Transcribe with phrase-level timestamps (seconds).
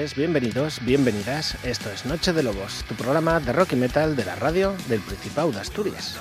[0.00, 1.56] Noches, bienvenidos, bienvenidas.
[1.62, 5.00] Esto es Noche de Lobos, tu programa de rock y metal de la radio del
[5.00, 6.18] Principado de Asturias.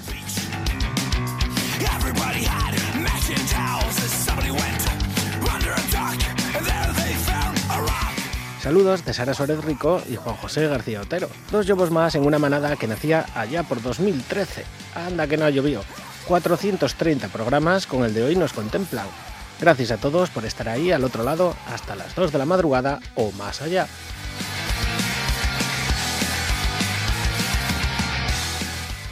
[8.61, 11.29] Saludos de Sara Suárez Rico y Juan José García Otero.
[11.49, 14.65] Dos lobos más en una manada que nacía allá por 2013.
[14.95, 15.83] Anda que no ha llovido.
[16.27, 19.07] 430 programas con el de hoy nos contemplan.
[19.59, 22.99] Gracias a todos por estar ahí al otro lado hasta las 2 de la madrugada
[23.15, 23.87] o más allá.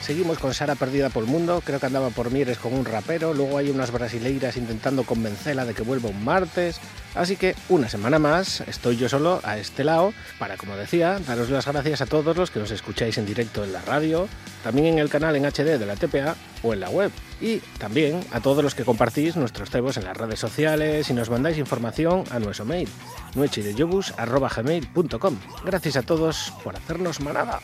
[0.01, 3.33] Seguimos con Sara perdida por el mundo, creo que andaba por Mieres con un rapero,
[3.33, 6.79] luego hay unas brasileiras intentando convencerla de que vuelva un martes,
[7.17, 11.49] así que una semana más estoy yo solo a este lado para, como decía, daros
[11.49, 14.27] las gracias a todos los que nos escucháis en directo en la radio,
[14.63, 18.21] también en el canal en HD de la TPA o en la web, y también
[18.31, 22.23] a todos los que compartís nuestros cebos en las redes sociales y nos mandáis información
[22.31, 22.89] a nuestro mail,
[23.35, 25.37] nuechideyobus.gmail.com.
[25.65, 27.59] Gracias a todos por hacernos manada.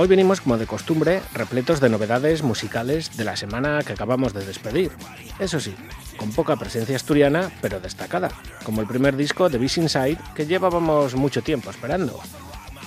[0.00, 4.46] Hoy venimos como de costumbre repletos de novedades musicales de la semana que acabamos de
[4.46, 4.92] despedir.
[5.40, 5.74] Eso sí,
[6.16, 8.30] con poca presencia asturiana, pero destacada,
[8.62, 12.20] como el primer disco de Beast Inside que llevábamos mucho tiempo esperando.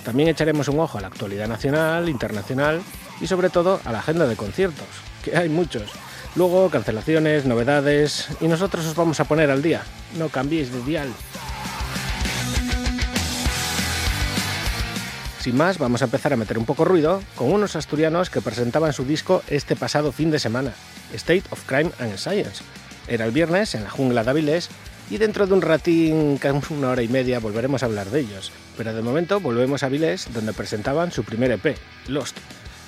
[0.06, 2.82] También echaremos un ojo a la actualidad nacional, internacional
[3.20, 4.88] y sobre todo a la agenda de conciertos,
[5.22, 5.92] que hay muchos.
[6.38, 9.84] Luego cancelaciones, novedades y nosotros os vamos a poner al día.
[10.18, 11.10] No cambiéis de dial.
[15.42, 18.94] Sin más, vamos a empezar a meter un poco ruido con unos asturianos que presentaban
[18.94, 20.72] su disco este pasado fin de semana,
[21.16, 22.64] State of Crime and Science.
[23.08, 24.70] Era el viernes en la jungla de Avilés
[25.10, 28.52] y dentro de un ratín, una hora y media, volveremos a hablar de ellos.
[28.78, 31.76] Pero de momento volvemos a Avilés donde presentaban su primer EP,
[32.08, 32.38] Lost.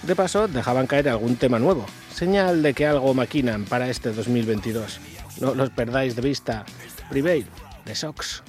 [0.04, 5.00] De paso, dejaban caer algún tema nuevo, señal de que algo maquinan para este 2022.
[5.42, 6.66] No los perdáis de vista.
[7.10, 7.48] Prevail,
[7.84, 8.44] de Sox.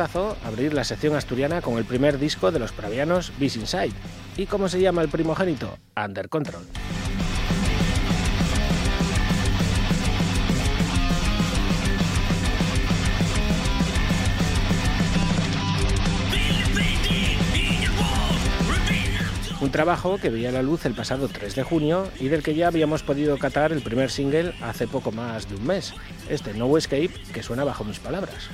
[0.00, 3.92] Abrir la sección asturiana con el primer disco de los pravianos Beast Inside.
[4.36, 5.76] ¿Y cómo se llama el primogénito?
[5.96, 6.62] Under Control.
[19.60, 22.68] Un trabajo que veía la luz el pasado 3 de junio y del que ya
[22.68, 25.94] habíamos podido catar el primer single hace poco más de un mes,
[26.28, 28.48] este No Escape que suena bajo mis palabras.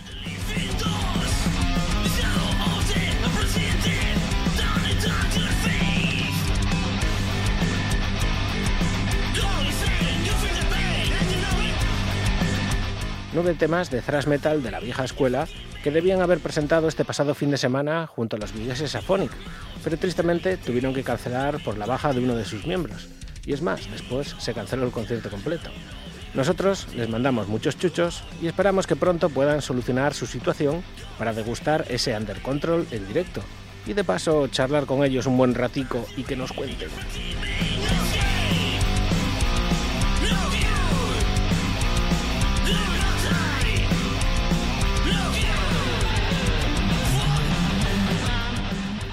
[13.35, 15.47] Nueve temas de thrash metal de la vieja escuela
[15.83, 19.31] que debían haber presentado este pasado fin de semana junto a los vigueses Symphonic,
[19.83, 23.09] pero tristemente tuvieron que cancelar por la baja de uno de sus miembros.
[23.45, 25.71] Y es más, después se canceló el concierto completo.
[26.33, 30.83] Nosotros les mandamos muchos chuchos y esperamos que pronto puedan solucionar su situación
[31.19, 33.43] para degustar ese Under Control en directo
[33.87, 36.89] y de paso charlar con ellos un buen ratico y que nos cuenten.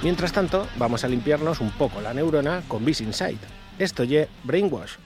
[0.04, 3.38] Mientras tanto, vamos a limpiarnos un poco la neurona con Beast Inside.
[3.78, 4.98] Esto ye Brainwash.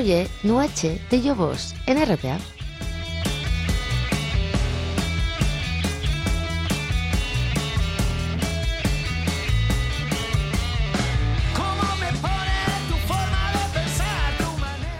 [0.00, 2.38] Esto ye Noche de Lobos en RPA.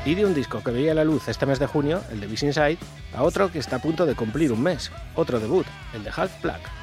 [0.05, 2.43] Y de un disco que veía la luz este mes de junio, el de Beast
[2.43, 2.77] Inside,
[3.15, 5.65] a otro que está a punto de cumplir un mes, otro debut,
[5.95, 6.80] el de Half Black.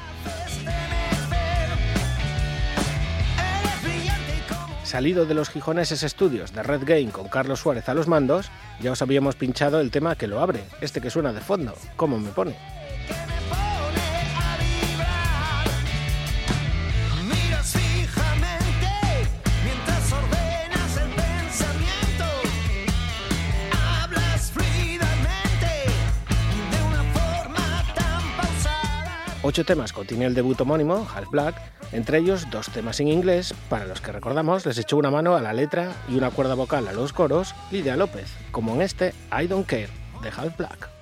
[4.88, 8.94] Salido de los gijoneses estudios de Red Game con Carlos Suárez a los mandos, ya
[8.94, 12.29] os habíamos pinchado el tema que lo abre, este que suena de fondo, ¿cómo me
[12.29, 12.55] pone?
[29.44, 33.85] Ocho temas contiene el debut homónimo, Half Black, entre ellos dos temas en inglés, para
[33.85, 36.93] los que recordamos les echó una mano a la letra y una cuerda vocal a
[36.93, 39.89] los coros Lidia López, como en este I Don't Care
[40.21, 40.97] de Half Black.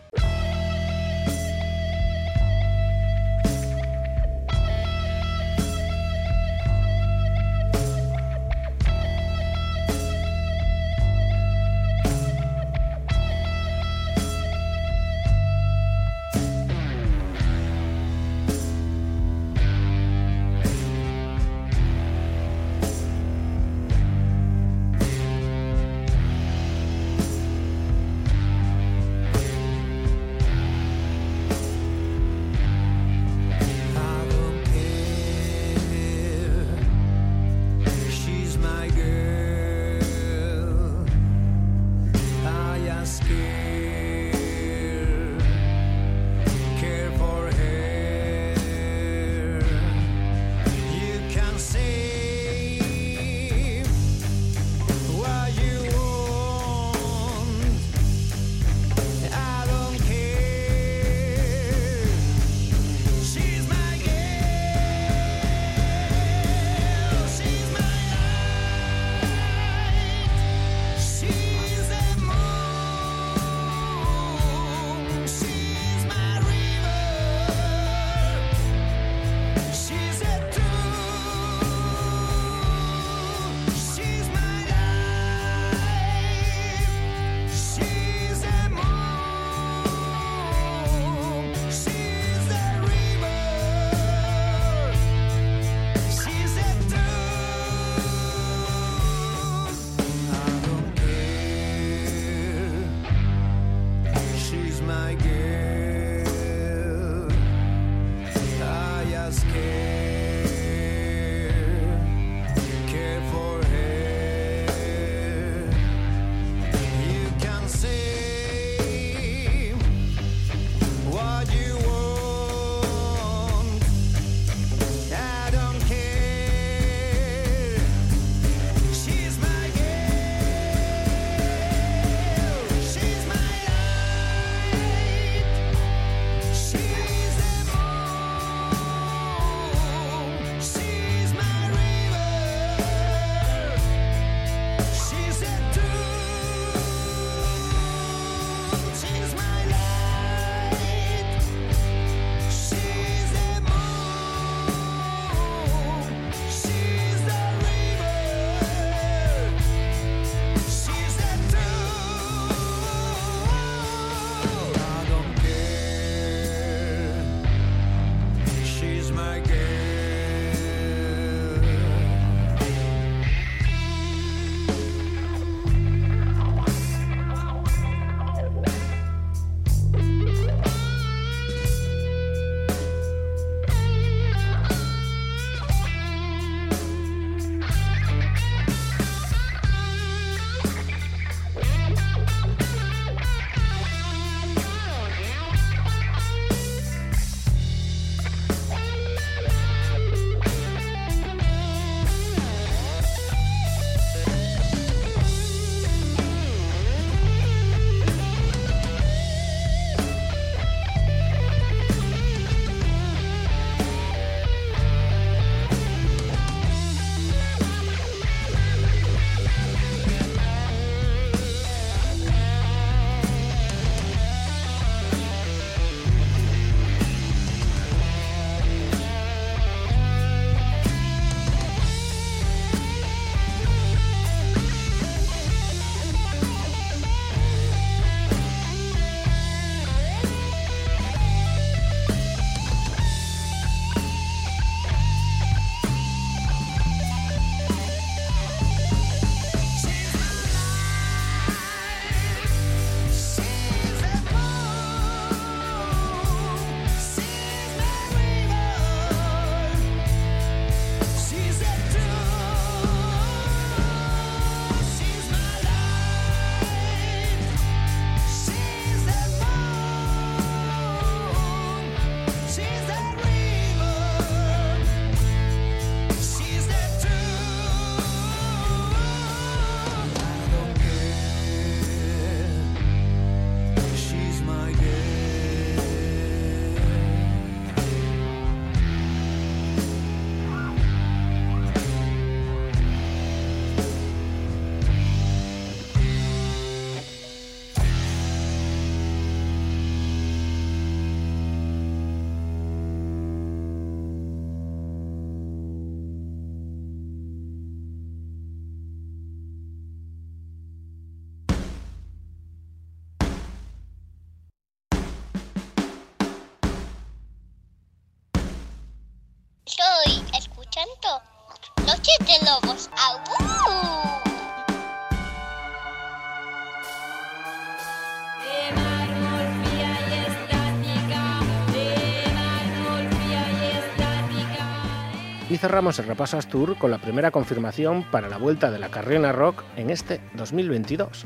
[335.66, 339.64] Cerramos el repaso Astur con la primera confirmación para la vuelta de la Carriona Rock
[339.76, 341.26] en este 2022.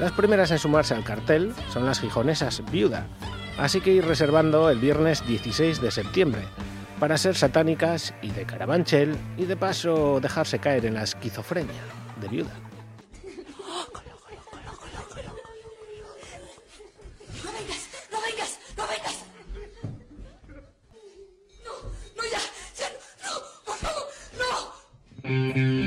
[0.00, 3.06] Las primeras en sumarse al cartel son las gijonesas Viuda,
[3.58, 6.40] así que ir reservando el viernes 16 de septiembre
[7.00, 11.82] para ser satánicas y de carabanchel y de paso dejarse caer en la esquizofrenia
[12.18, 12.73] de Viuda.
[25.24, 25.83] Mm-hmm.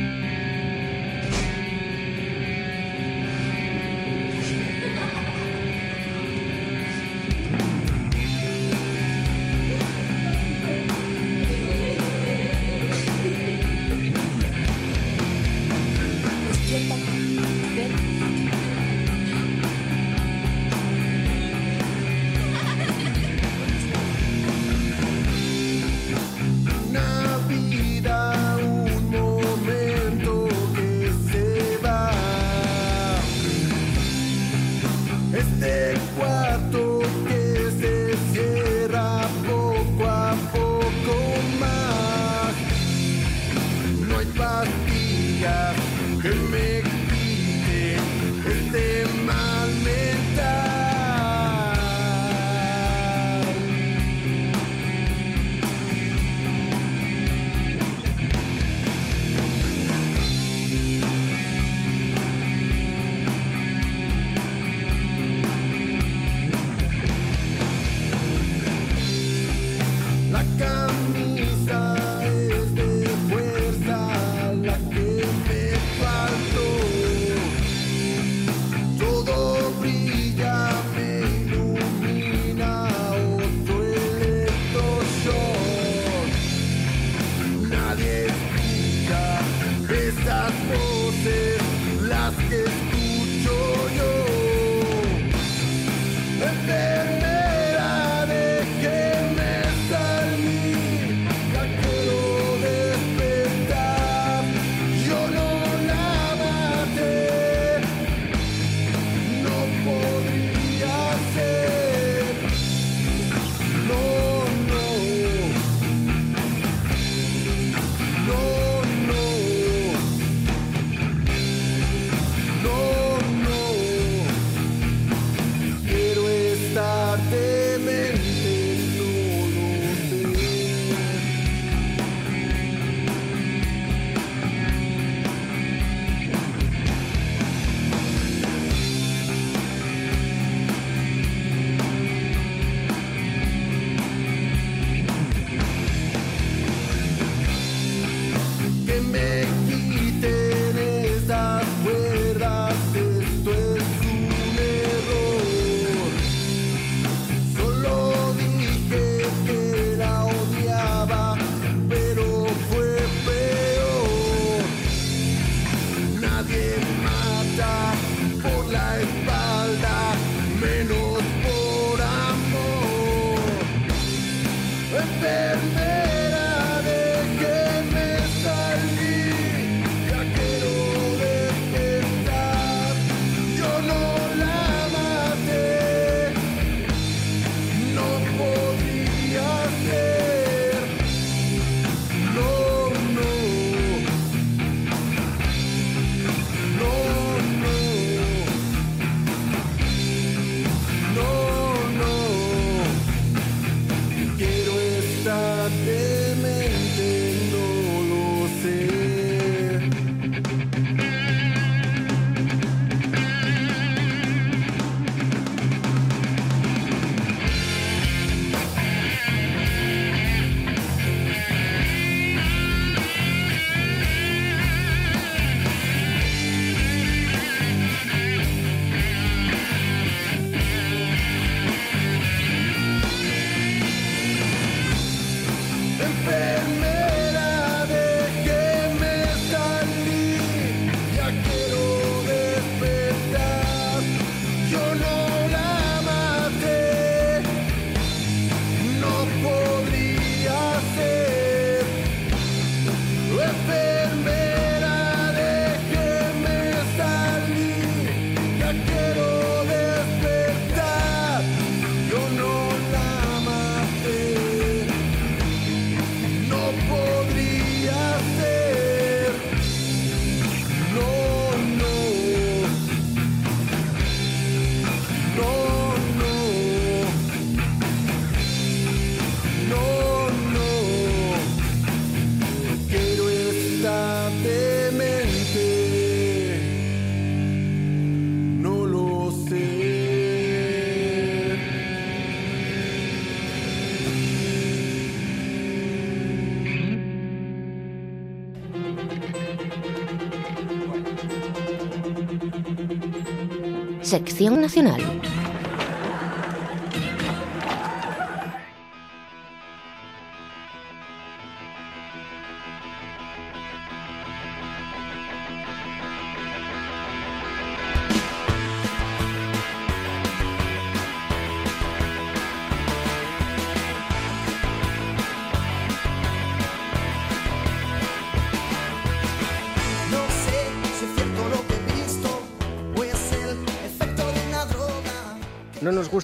[304.07, 305.16] Sección Nacional.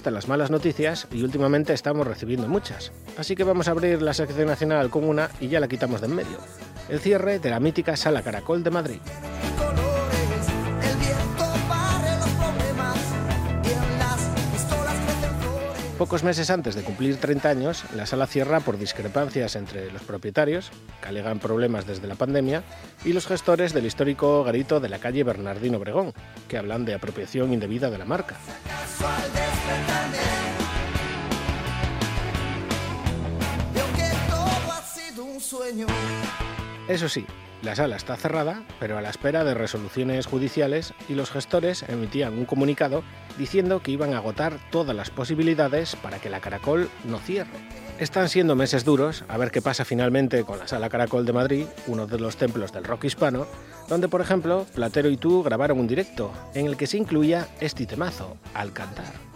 [0.04, 2.92] Gustan las malas noticias y últimamente estamos recibiendo muchas.
[3.16, 6.08] Así que vamos a abrir la sección nacional con una y ya la quitamos de
[6.08, 6.36] en medio.
[6.90, 9.00] El cierre de la mítica Sala Caracol de Madrid.
[16.04, 20.70] Pocos meses antes de cumplir 30 años, la sala cierra por discrepancias entre los propietarios,
[21.00, 22.62] que alegan problemas desde la pandemia,
[23.06, 26.12] y los gestores del histórico garito de la calle Bernardino Obregón,
[26.46, 28.36] que hablan de apropiación indebida de la marca.
[36.86, 37.24] Eso sí,
[37.64, 42.34] la sala está cerrada, pero a la espera de resoluciones judiciales y los gestores emitían
[42.34, 43.02] un comunicado
[43.38, 47.50] diciendo que iban a agotar todas las posibilidades para que la Caracol no cierre.
[47.98, 51.66] Están siendo meses duros, a ver qué pasa finalmente con la Sala Caracol de Madrid,
[51.86, 53.46] uno de los templos del rock hispano,
[53.88, 57.86] donde por ejemplo Platero y tú grabaron un directo en el que se incluía este
[57.86, 59.33] temazo, Al cantar.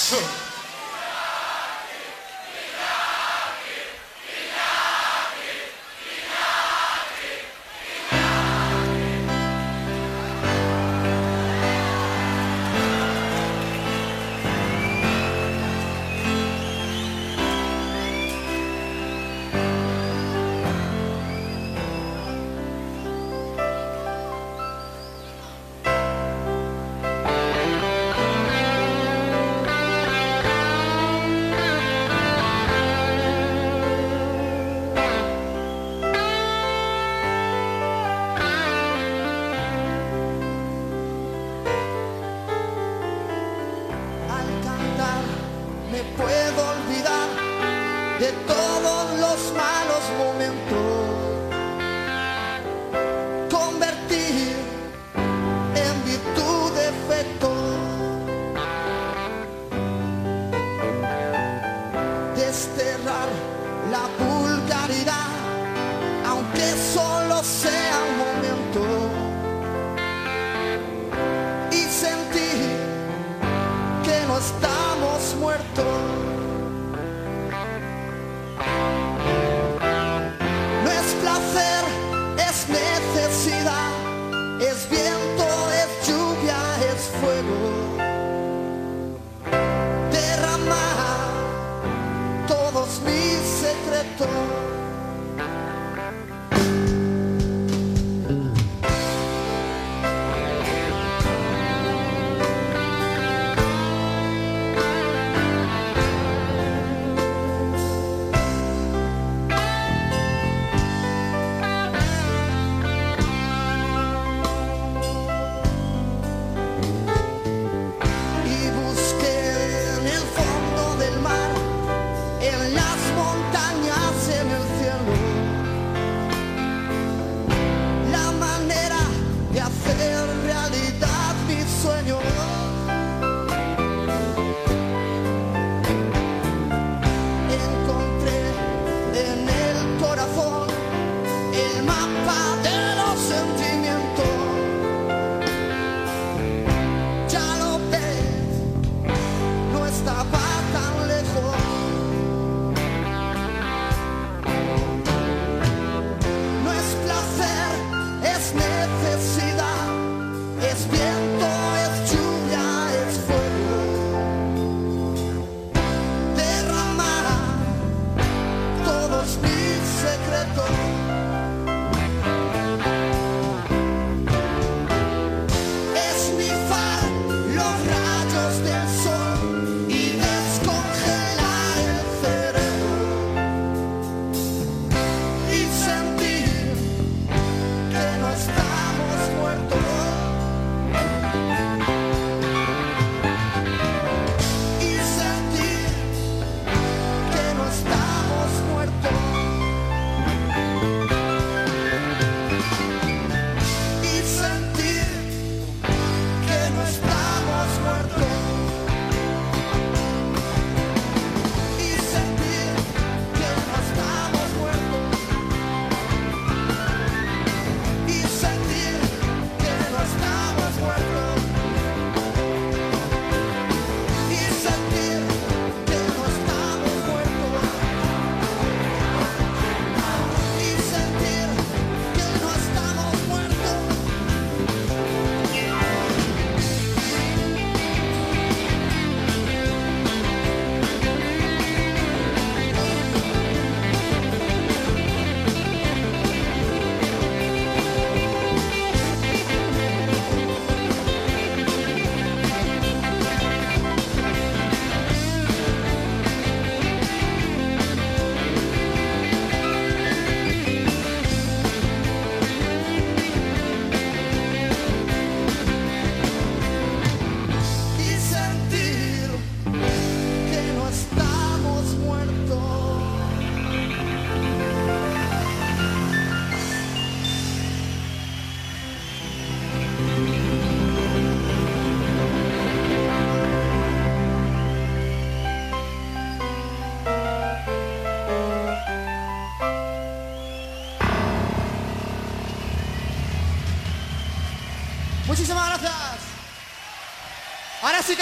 [0.00, 0.29] So.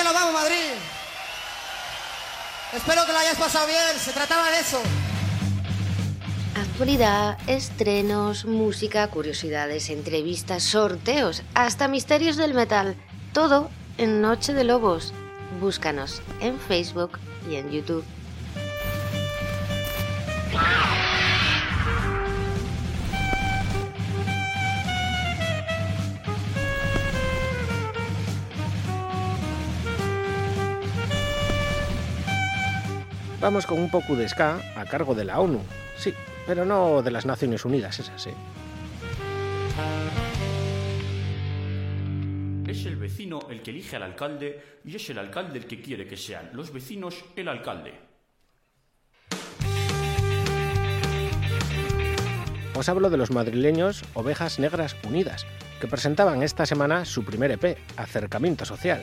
[0.08, 0.72] Nos vamos, Madrid.
[2.74, 4.80] Espero que lo hayáis pasado bien, se trataba de eso.
[6.56, 12.96] Actualidad, estrenos, música, curiosidades, entrevistas, sorteos, hasta misterios del metal.
[13.32, 15.12] Todo en Noche de Lobos.
[15.60, 17.18] Búscanos en Facebook
[17.50, 18.04] y en YouTube.
[33.48, 35.62] Vamos con un poco de ska a cargo de la ONU.
[35.96, 36.12] Sí,
[36.46, 38.28] pero no de las Naciones Unidas, es así.
[42.66, 46.06] Es el vecino el que elige al alcalde y es el alcalde el que quiere
[46.06, 47.94] que sean los vecinos el alcalde.
[52.74, 55.46] Os hablo de los madrileños Ovejas Negras Unidas,
[55.80, 59.00] que presentaban esta semana su primer EP, Acercamiento Social.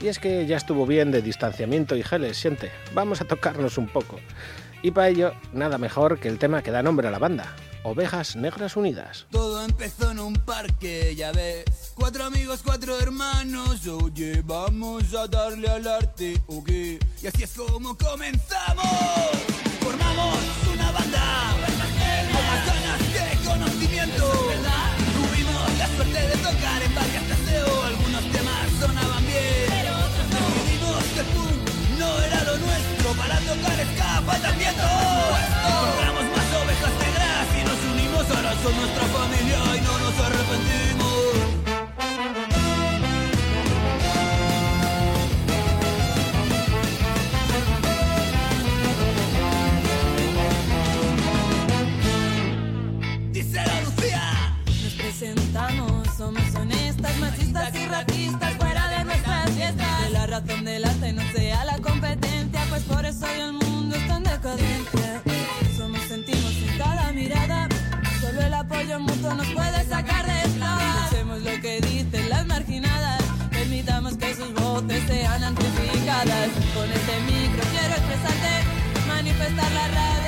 [0.00, 2.70] Y es que ya estuvo bien de distanciamiento y geles, siente.
[2.94, 4.20] Vamos a tocarnos un poco.
[4.82, 8.36] Y para ello, nada mejor que el tema que da nombre a la banda, Ovejas
[8.36, 9.26] Negras Unidas.
[9.30, 11.64] Todo empezó en un parque, ya ves.
[11.96, 16.70] Cuatro amigos, cuatro hermanos, oye, vamos a darle al arte, ok.
[17.22, 18.86] Y así es como comenzamos.
[19.80, 20.38] Formamos
[20.72, 21.56] una banda
[22.32, 24.26] con ganas que conocimiento.
[25.14, 26.87] Tuvimos la suerte de tocar
[34.28, 39.80] tocar escapa también Encontramos más ovejas negras y nos unimos, ahora son nuestra familia y
[39.80, 41.08] no nos arrepentimos.
[54.82, 60.02] Nos presentamos, somos honestas, machistas y racistas fuera de nuestras fiestas.
[60.04, 63.67] De la razón del arte no sea la competencia, pues por eso mundo
[69.28, 70.78] mutuo nos puede sacar de esta.
[71.04, 76.48] Escuchemos lo que dicen las marginadas, permitamos que sus voces sean amplificadas.
[76.74, 80.27] Con este micro quiero expresarte, manifestar la rabia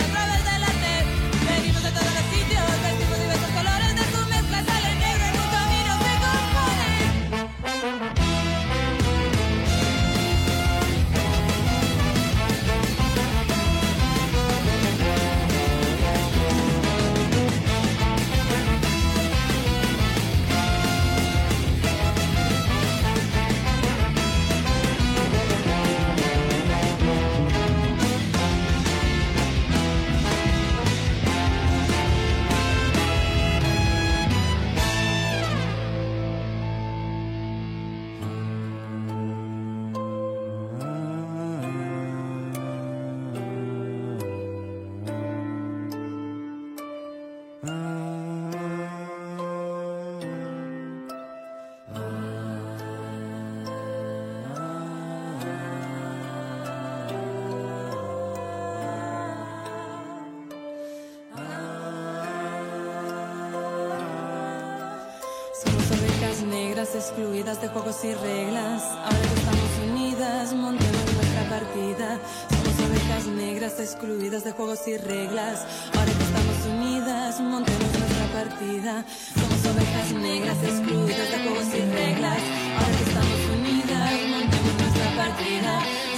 [67.01, 68.82] excluidas de juegos y reglas.
[68.82, 72.20] Ahora que estamos unidas, montemos nuestra partida.
[72.51, 75.64] Somos ovejas negras excluidas de juegos y reglas.
[75.96, 79.05] Ahora que estamos unidas, montemos nuestra partida.
[79.34, 82.40] Somos ovejas negras excluidas de juegos y reglas.
[82.76, 86.09] Ahora que estamos unidas, montemos nuestra partida.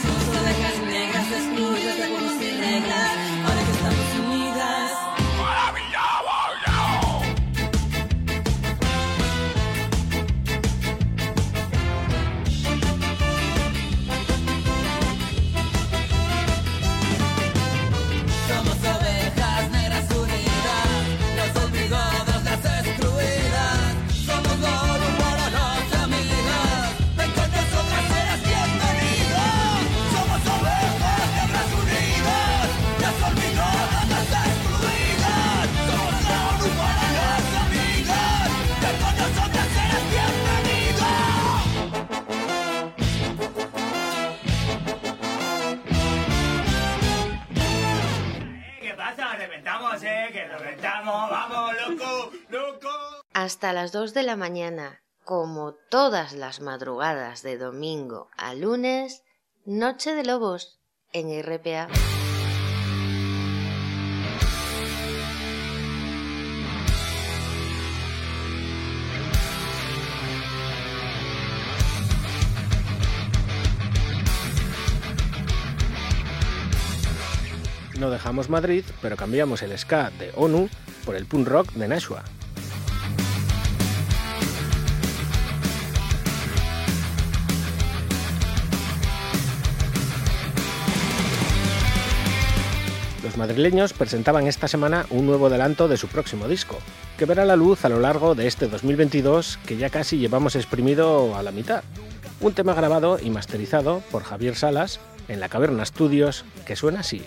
[53.63, 59.23] hasta las 2 de la mañana, como todas las madrugadas de domingo a lunes,
[59.65, 60.81] Noche de Lobos
[61.13, 61.87] en RPA.
[78.01, 80.69] No dejamos Madrid, pero cambiamos el ska de ONU
[81.07, 82.25] por el punk rock de Nashua.
[93.33, 96.77] Los madrileños presentaban esta semana un nuevo adelanto de su próximo disco,
[97.17, 101.35] que verá la luz a lo largo de este 2022 que ya casi llevamos exprimido
[101.35, 101.83] a la mitad.
[102.43, 107.23] Un tema grabado y masterizado por Javier Salas en la Caverna Studios que suena así,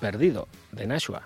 [0.00, 1.24] Perdido, de Nashua.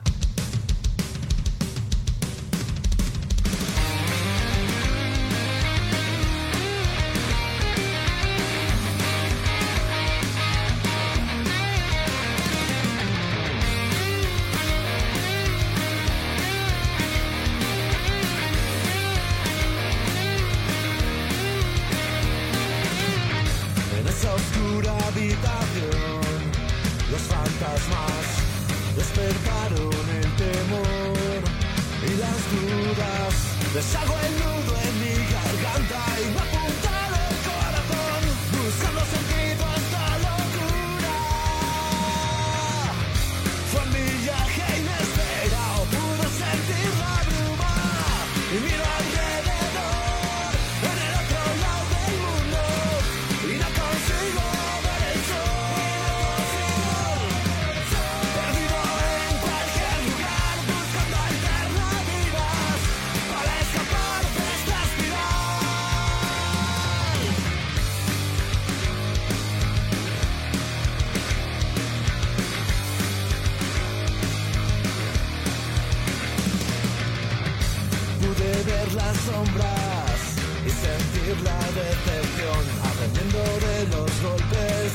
[78.94, 80.18] Las sombras
[80.64, 84.92] y sentir la decepción aprendiendo de los golpes.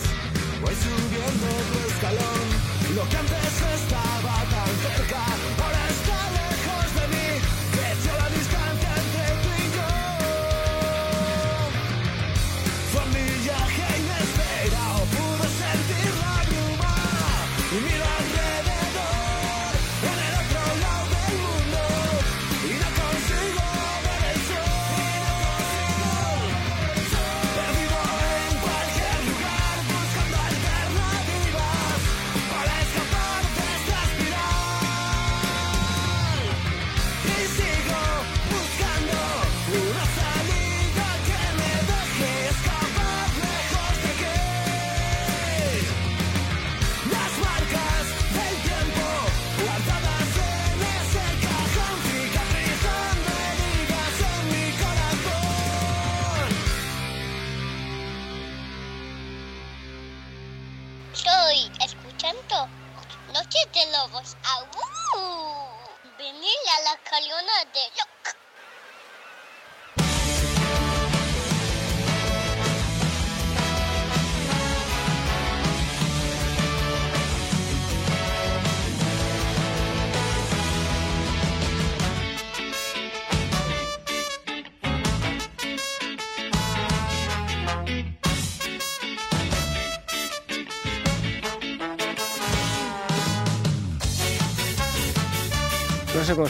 [0.62, 2.46] Voy subiendo tu escalón.
[2.96, 5.26] Lo que antes estaba tan cerca,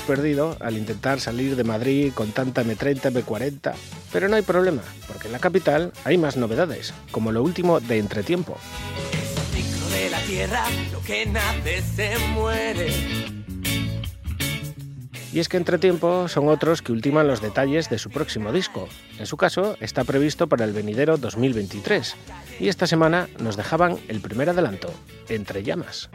[0.03, 3.73] perdido al intentar salir de Madrid con tanta M30, M40,
[4.11, 7.97] pero no hay problema, porque en la capital hay más novedades, como lo último de
[7.97, 8.57] Entretiempo.
[9.53, 12.91] ciclo de la tierra, lo que nace se muere.
[15.33, 18.87] Y es que Entretiempo son otros que ultiman los detalles de su próximo disco.
[19.17, 22.15] En su caso, está previsto para el venidero 2023.
[22.59, 24.93] Y esta semana nos dejaban el primer adelanto,
[25.29, 26.11] Entre Llamas.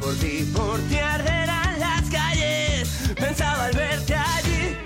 [0.00, 2.88] Por ti, por ti arderán las calles.
[3.18, 4.76] Pensaba al verte allí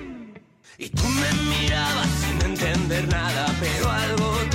[0.78, 4.53] y tú me mirabas sin entender nada, pero algo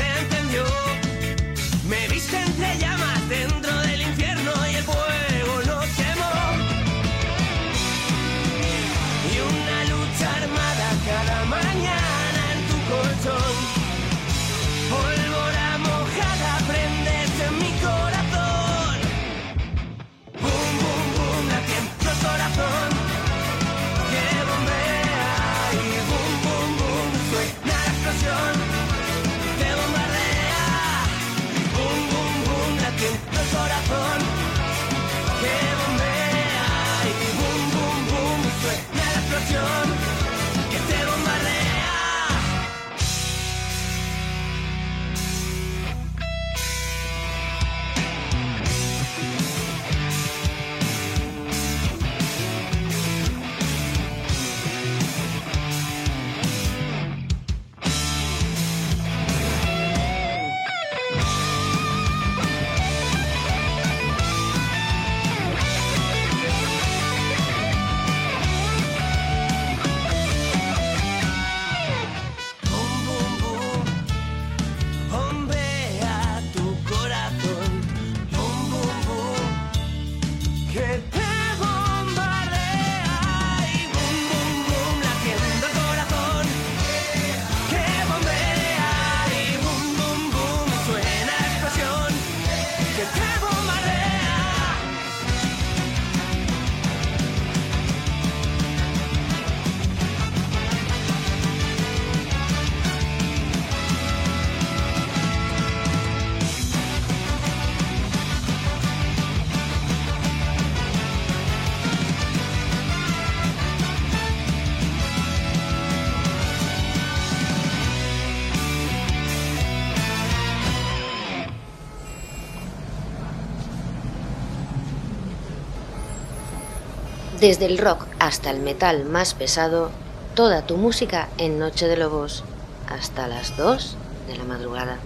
[127.40, 129.92] Desde el rock hasta el metal más pesado,
[130.36, 132.44] toda tu música en Noche de Lobos,
[132.90, 133.96] hasta las 2
[134.28, 134.98] de la madrugada.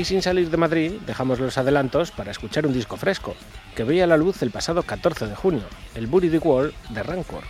[0.00, 3.34] Y sin salir de Madrid, dejamos los adelantos para escuchar un disco fresco,
[3.76, 7.42] que veía la luz el pasado 14 de junio, el Booty the Wall de Rancor.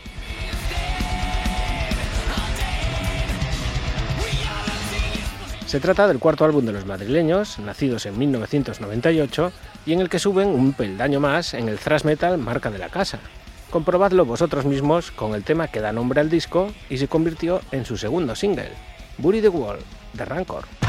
[5.65, 9.53] Se trata del cuarto álbum de los madrileños, nacidos en 1998,
[9.87, 12.89] y en el que suben un peldaño más en el thrash metal marca de la
[12.89, 13.21] casa.
[13.71, 17.85] Comprobadlo vosotros mismos con el tema que da nombre al disco y se convirtió en
[17.85, 18.73] su segundo single,
[19.19, 19.79] Booty the Wall
[20.15, 20.80] de Rancor.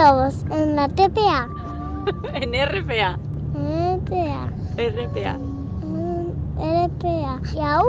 [0.00, 1.46] Lobos en la TPA.
[2.32, 3.18] en RPA.
[3.52, 4.48] RPA.
[4.78, 5.36] RPA.
[6.56, 7.40] RPA.
[7.54, 7.84] ¡Yau!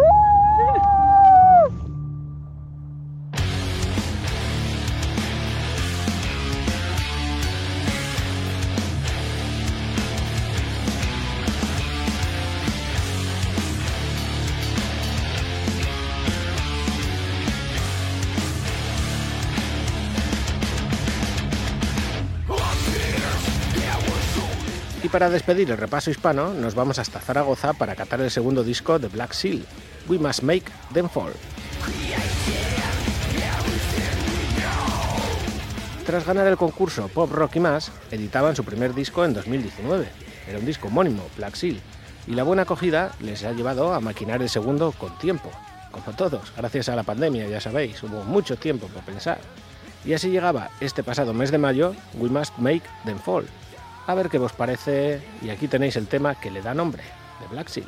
[25.11, 29.09] Para despedir el repaso hispano, nos vamos hasta Zaragoza para catar el segundo disco de
[29.09, 29.65] Black Seal,
[30.07, 31.33] We Must Make Them Fall.
[36.05, 40.07] Tras ganar el concurso Pop Rock y más, editaban su primer disco en 2019.
[40.47, 41.81] Era un disco homónimo, Black Seal,
[42.25, 45.51] y la buena acogida les ha llevado a maquinar el segundo con tiempo.
[45.91, 49.39] Como todos, gracias a la pandemia, ya sabéis, hubo mucho tiempo para pensar.
[50.05, 53.45] Y así llegaba este pasado mes de mayo, We Must Make Them Fall.
[54.07, 57.03] A ver qué os parece, y aquí tenéis el tema que le da nombre,
[57.39, 57.87] de Black Seal.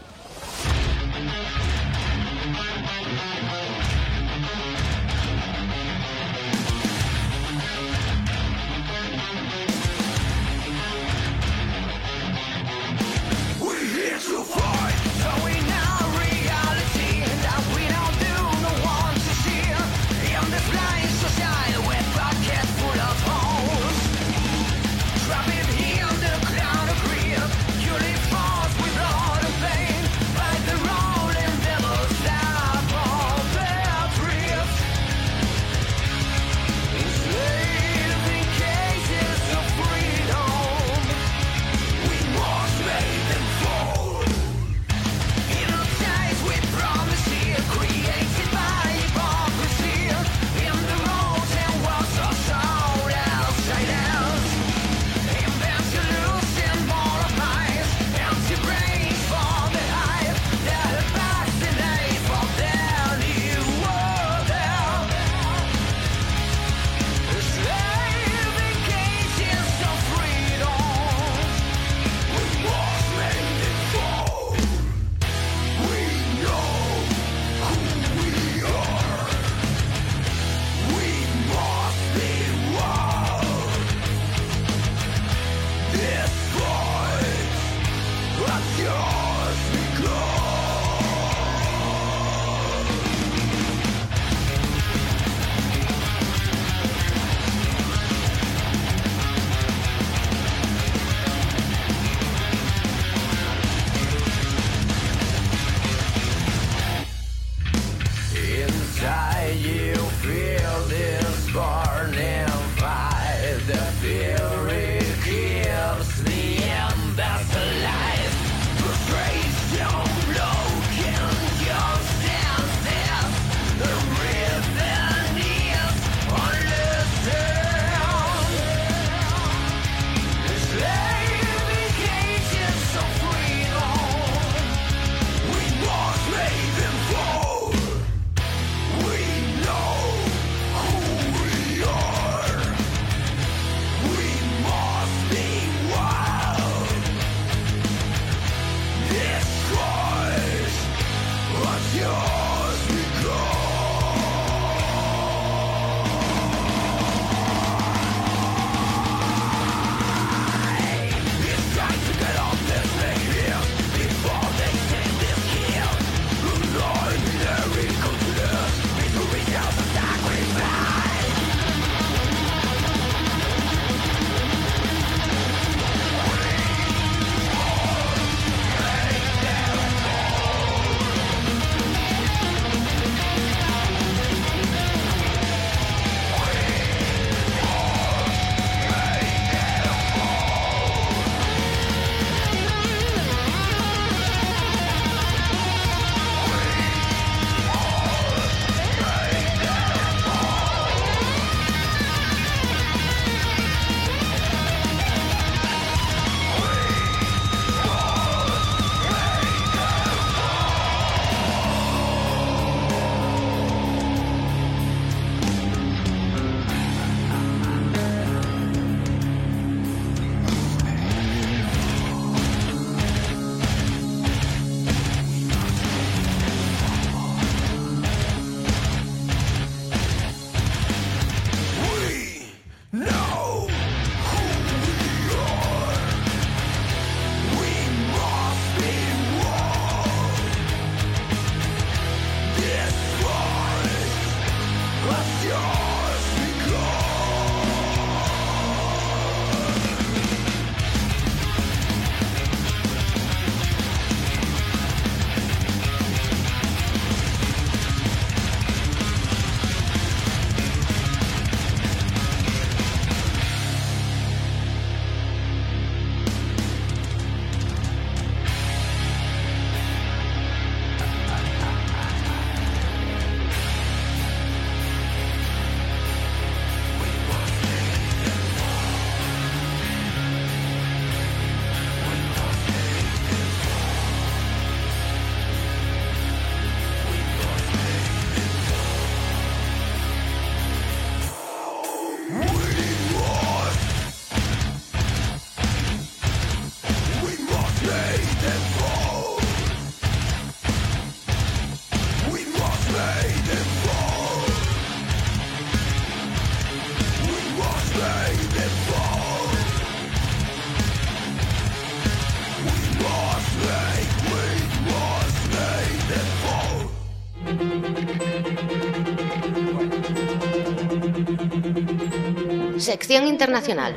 [322.94, 323.96] Sección internacional.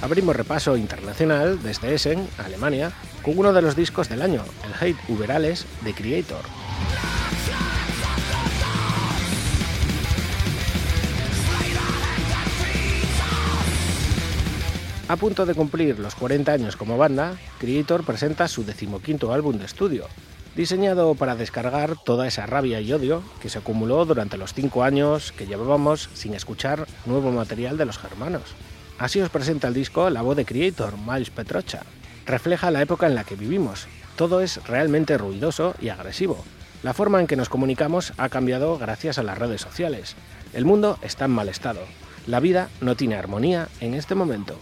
[0.00, 2.92] Abrimos repaso internacional desde Essen, Alemania,
[3.24, 6.57] con uno de los discos del año, el Hate Uberales de Creator.
[15.08, 19.64] A punto de cumplir los 40 años como banda, Creator presenta su decimoquinto álbum de
[19.64, 20.06] estudio,
[20.54, 25.32] diseñado para descargar toda esa rabia y odio que se acumuló durante los cinco años
[25.32, 28.42] que llevábamos sin escuchar nuevo material de los germanos.
[28.98, 31.84] Así os presenta el disco la voz de Creator, Miles Petrocha.
[32.26, 33.86] Refleja la época en la que vivimos.
[34.14, 36.44] Todo es realmente ruidoso y agresivo.
[36.82, 40.16] La forma en que nos comunicamos ha cambiado gracias a las redes sociales.
[40.52, 41.80] El mundo está en mal estado.
[42.26, 44.58] La vida no tiene armonía en este momento.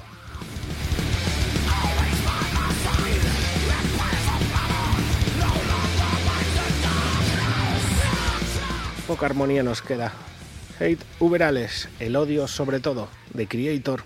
[9.25, 10.13] Armonía nos queda.
[10.79, 14.05] Hate Uberales, el odio sobre todo, de Creator.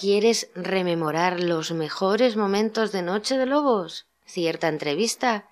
[0.00, 4.06] ¿Quieres rememorar los mejores momentos de Noche de Lobos?
[4.24, 5.46] ¿Cierta entrevista?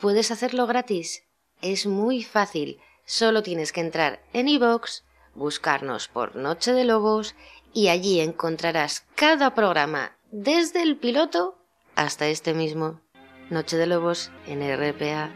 [0.00, 1.24] Puedes hacerlo gratis.
[1.60, 2.80] Es muy fácil.
[3.04, 5.02] Solo tienes que entrar en iVoox,
[5.34, 7.34] buscarnos por Noche de Lobos
[7.74, 11.58] y allí encontrarás cada programa desde el piloto
[11.94, 13.02] hasta este mismo.
[13.50, 15.30] Noche de Lobos en RPA.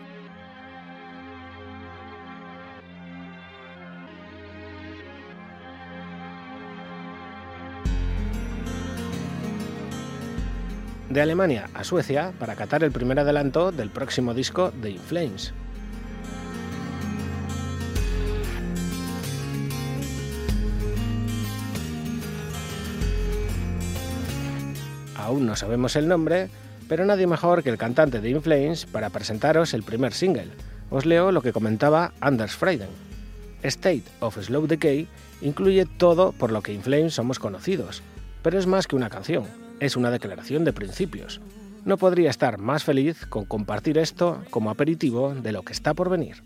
[11.15, 15.55] De Alemania a Suecia para catar el primer adelanto del próximo disco de In Flames.
[25.15, 26.49] Aún no sabemos el nombre,
[26.89, 30.51] pero nadie mejor que el cantante de In Flames para presentaros el primer single.
[30.91, 32.91] Os leo lo que comentaba Anders Freiden.
[33.63, 35.07] State of Slow Decay
[35.43, 38.03] incluye todo por lo que In Flames somos conocidos,
[38.43, 39.45] pero es más que una canción,
[39.85, 41.41] es una declaración de principios.
[41.85, 46.09] No podría estar más feliz con compartir esto como aperitivo de lo que está por
[46.09, 46.43] venir.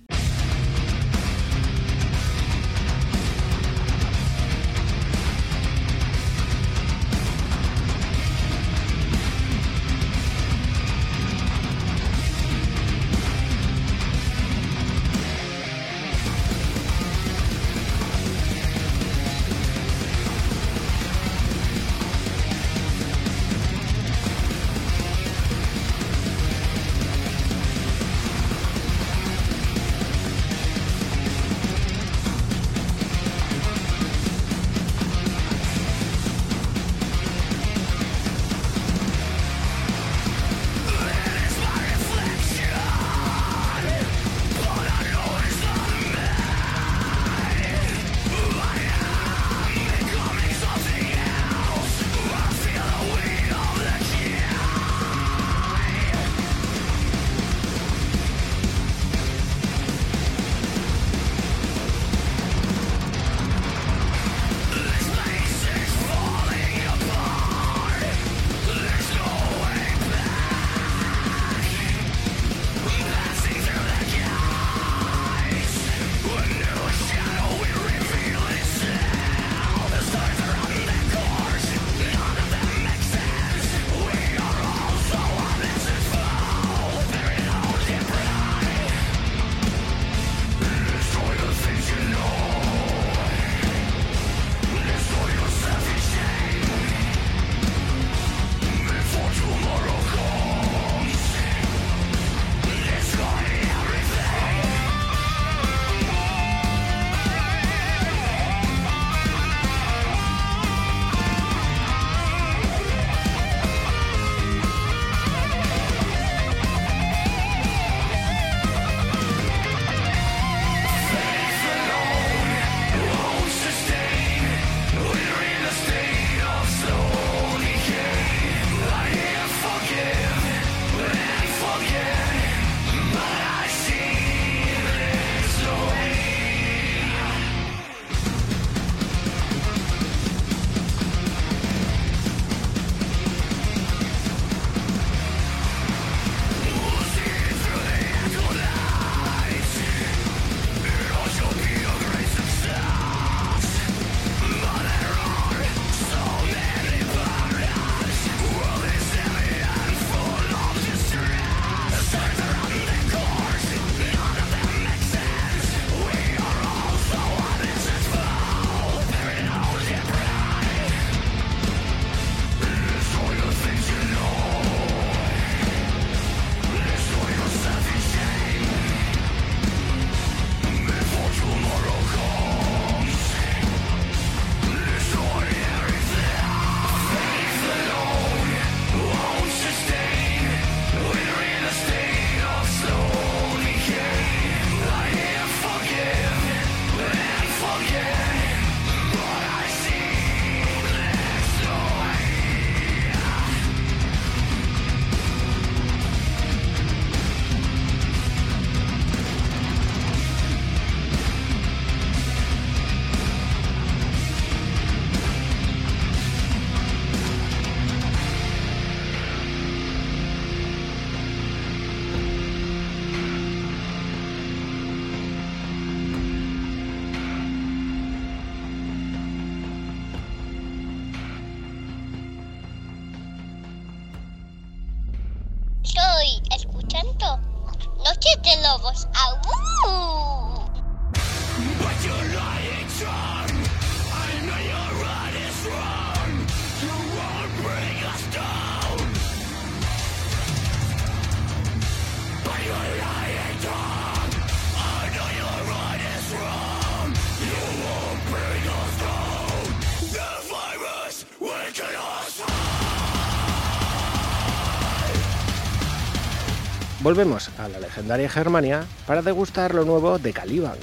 [267.08, 270.76] Volvemos a la legendaria Germania para degustar lo nuevo de Caliban.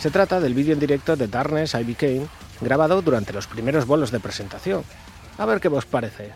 [0.00, 2.26] Se trata del vídeo en directo de Darkness I Became,
[2.60, 4.82] grabado durante los primeros bolos de presentación.
[5.38, 6.32] A ver qué os parece.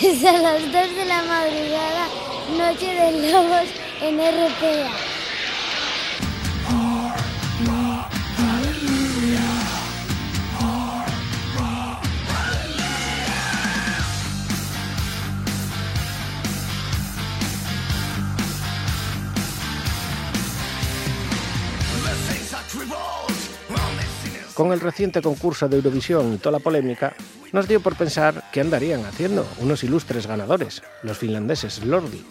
[0.00, 2.06] Pues a las 2 de la madrugada,
[2.56, 3.68] Noche de Lobos
[4.00, 5.08] en RPA.
[24.54, 27.14] Con el reciente concurso de Eurovisión y toda la polémica,
[27.52, 32.24] nos dio por pensar qué andarían haciendo unos ilustres ganadores, los finlandeses Lordi.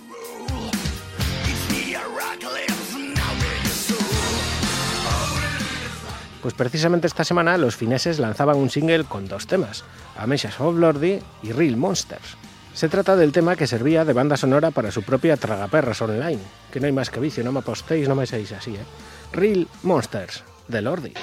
[6.41, 9.85] Pues precisamente esta semana los fineses lanzaban un single con dos temas,
[10.17, 12.35] Ameshas of Lordi y Real Monsters.
[12.73, 16.41] Se trata del tema que servía de banda sonora para su propia Tragaperras Online,
[16.73, 18.85] que no hay más que vicio, no me apostéis, no me seáis así, ¿eh?
[19.31, 21.13] Real Monsters, de Lordi.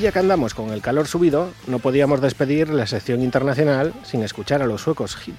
[0.00, 4.62] Ya que andamos con el calor subido, no podíamos despedir la sección internacional sin escuchar
[4.62, 5.36] a los suecos Hit.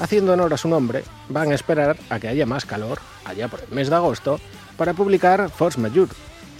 [0.00, 3.60] Haciendo honor a su nombre, van a esperar a que haya más calor, allá por
[3.60, 4.40] el mes de agosto,
[4.76, 6.12] para publicar Force Majeure,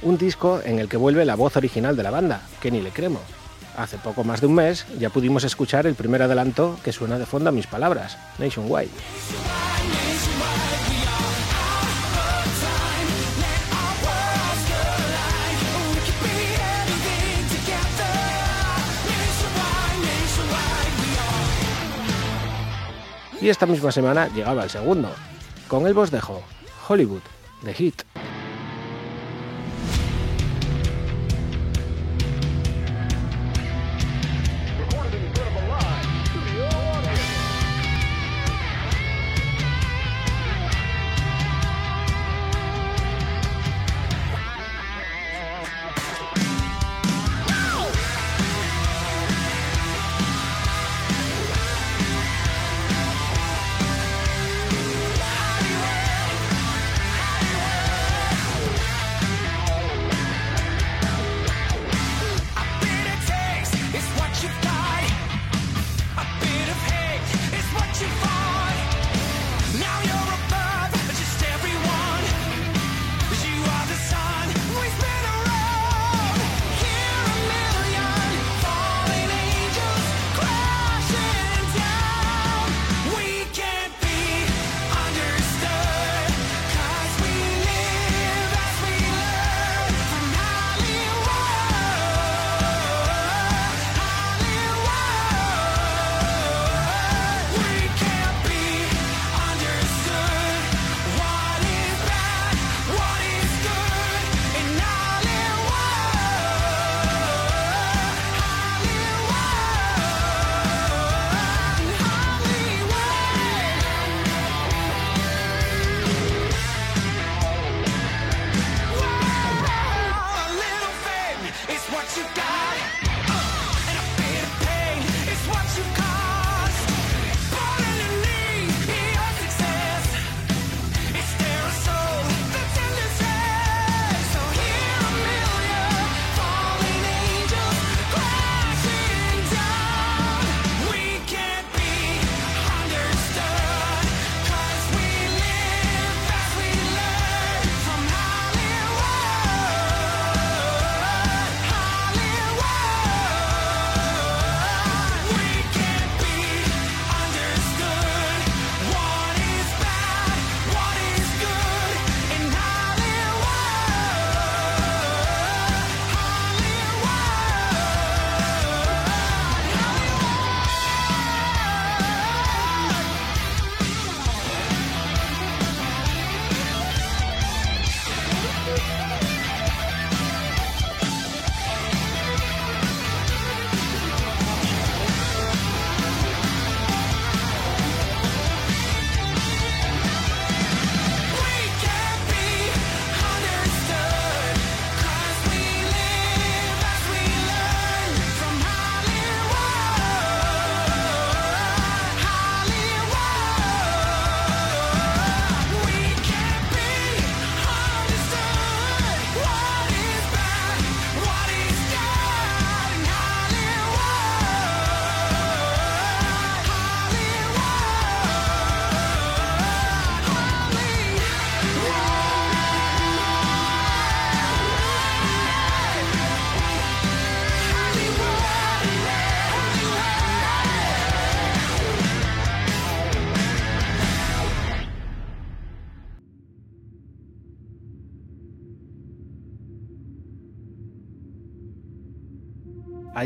[0.02, 3.20] un disco en el que vuelve la voz original de la banda, Kenny Lecremo.
[3.77, 7.27] Hace poco más de un mes ya pudimos escuchar el primer adelanto que suena de
[7.27, 8.90] fondo a mis palabras, Nationwide.
[23.40, 25.10] Y esta misma semana llegaba el segundo.
[25.69, 26.43] Con el vos dejo
[26.89, 27.23] Hollywood,
[27.65, 28.02] The Hit.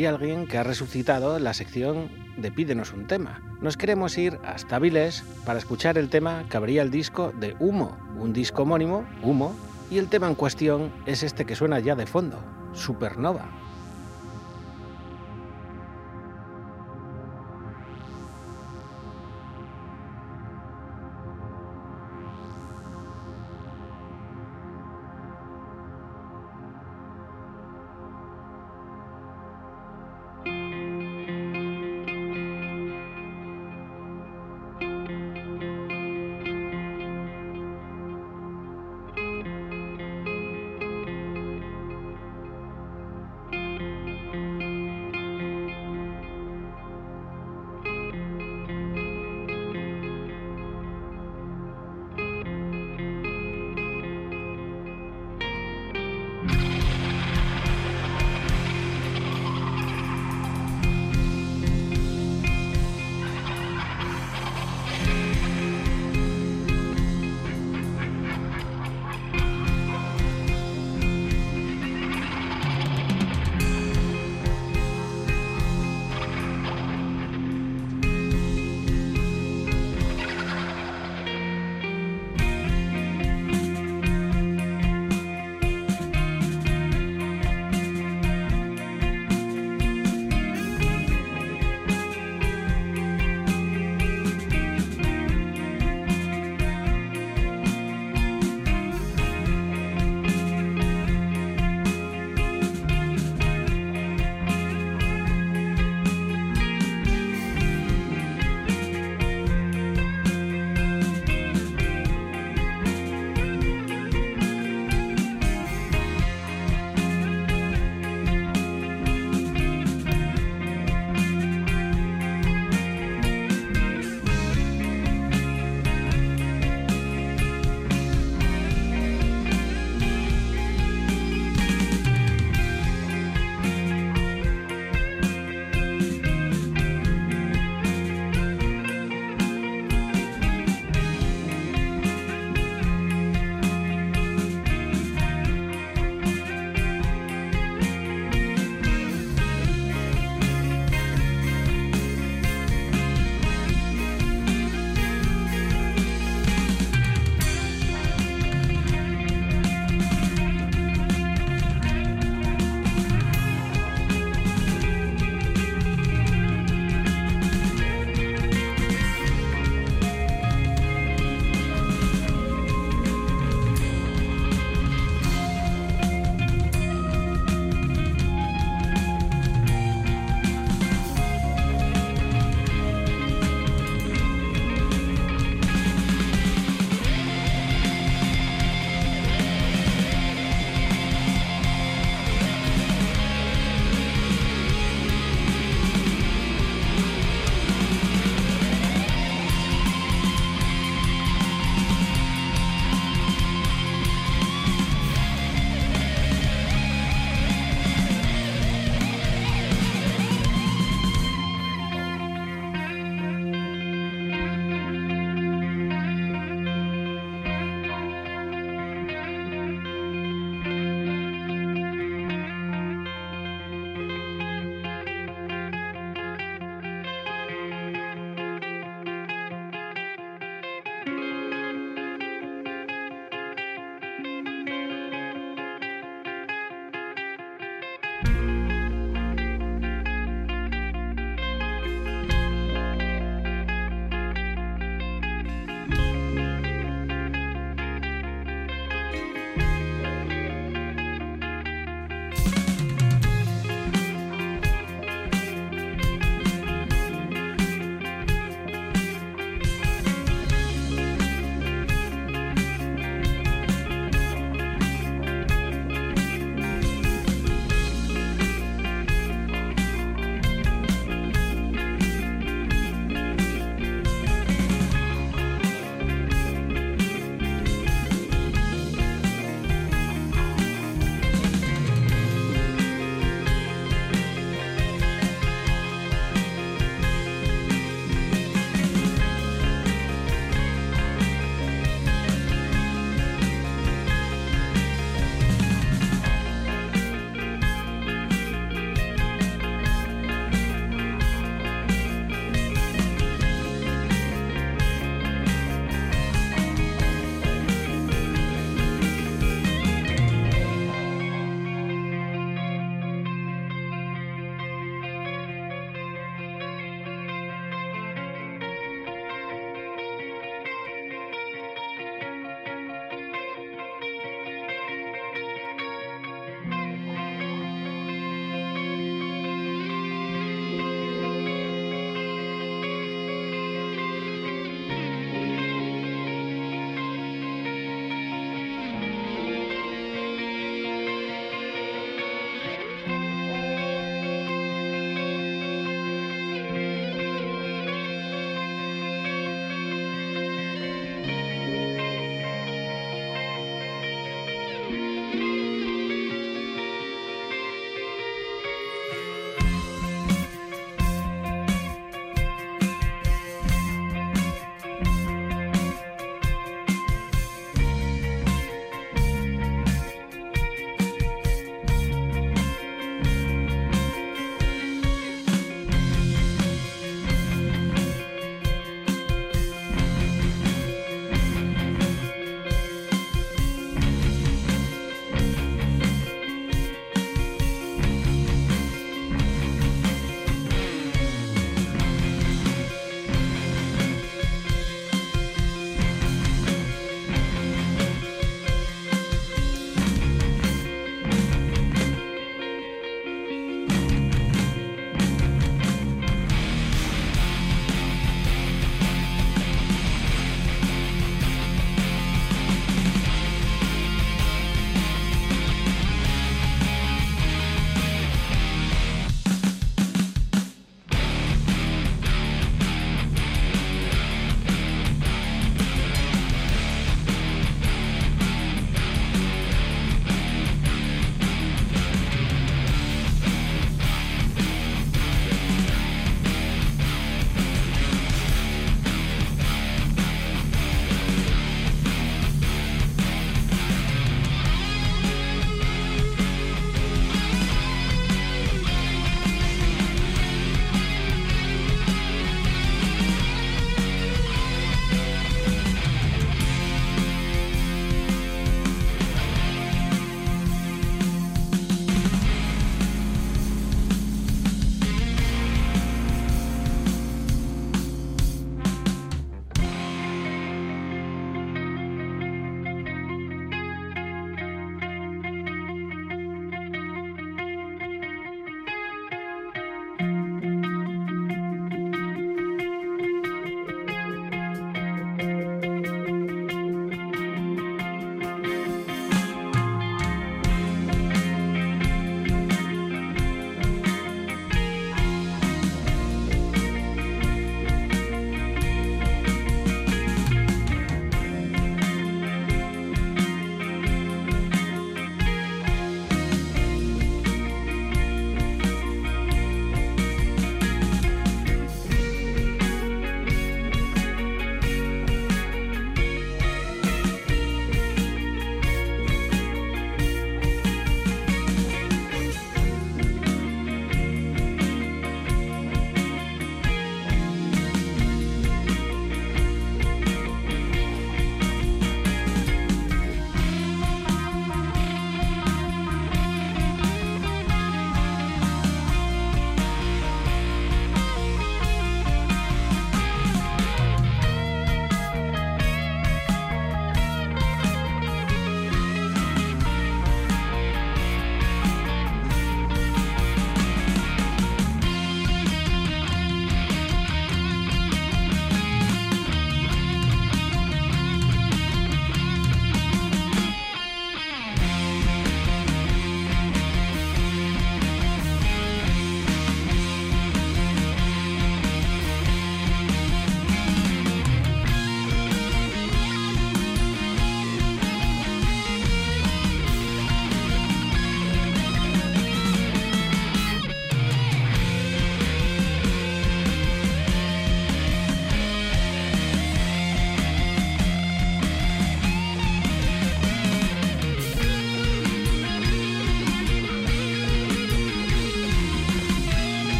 [0.00, 2.08] Hay alguien que ha resucitado la sección
[2.38, 3.42] de Pídenos un tema.
[3.60, 7.98] Nos queremos ir hasta Viles para escuchar el tema que abría el disco de Humo,
[8.18, 9.54] un disco homónimo, Humo,
[9.90, 12.38] y el tema en cuestión es este que suena ya de fondo,
[12.72, 13.50] Supernova.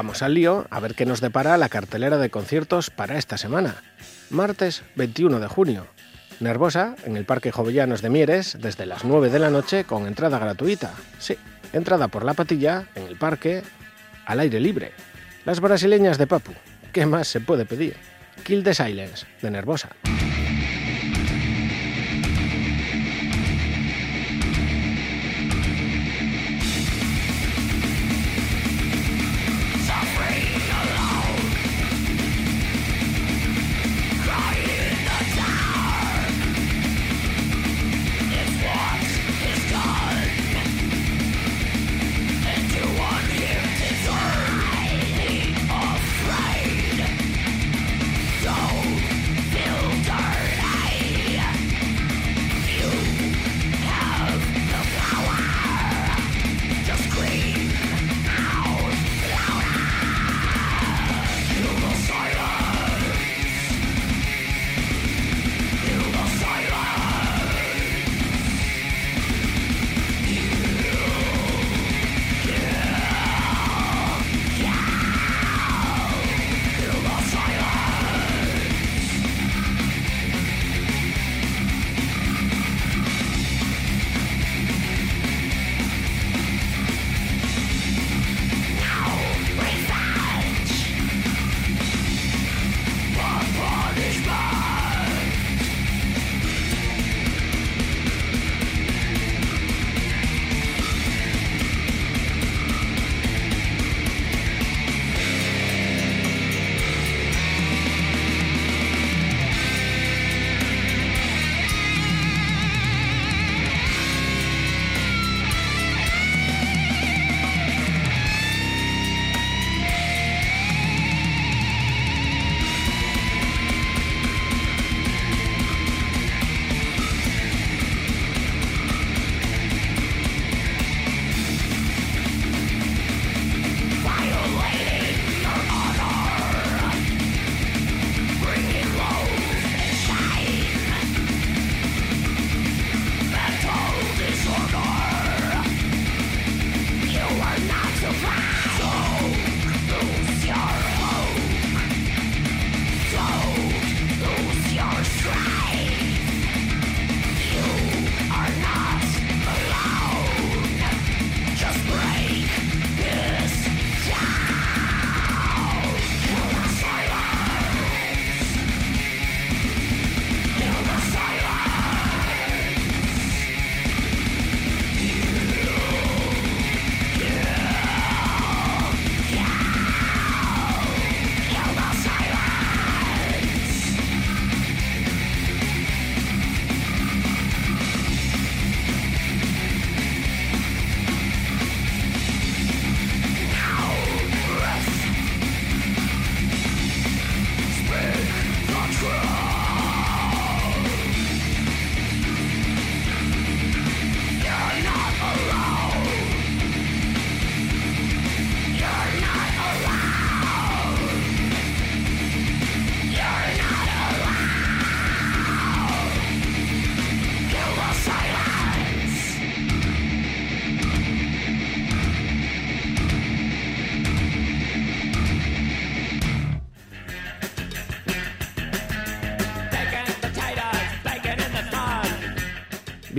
[0.00, 3.82] Vamos al lío a ver qué nos depara la cartelera de conciertos para esta semana.
[4.30, 5.86] Martes 21 de junio.
[6.40, 10.38] Nervosa en el Parque Jovellanos de Mieres desde las 9 de la noche con entrada
[10.38, 10.94] gratuita.
[11.18, 11.36] Sí,
[11.74, 13.62] entrada por la patilla en el parque
[14.24, 14.92] al aire libre.
[15.44, 16.52] Las brasileñas de Papu.
[16.94, 17.94] ¿Qué más se puede pedir?
[18.42, 19.90] Kill the Silence de Nervosa.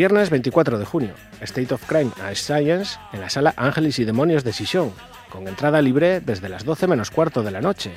[0.01, 4.43] Viernes 24 de junio, State of Crime and Science en la sala Ángeles y Demonios
[4.43, 4.91] de Sison,
[5.29, 7.91] con entrada libre desde las 12 menos cuarto de la noche.